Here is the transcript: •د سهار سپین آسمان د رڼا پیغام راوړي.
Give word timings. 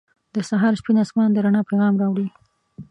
•د 0.35 0.35
سهار 0.49 0.73
سپین 0.79 0.97
آسمان 1.03 1.29
د 1.33 1.37
رڼا 1.45 1.61
پیغام 1.69 1.93
راوړي. 2.01 2.27